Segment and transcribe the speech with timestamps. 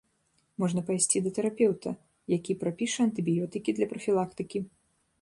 [0.63, 1.95] Можна пайсці да тэрапеўта,
[2.37, 4.69] які прапіша антыбіётыкі для прафілактыкі.